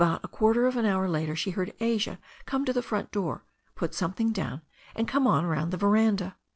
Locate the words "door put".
3.11-3.93